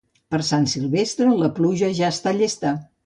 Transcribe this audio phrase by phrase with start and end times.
[0.35, 2.73] Per Sant Silvestre, la pluja ja està llesta.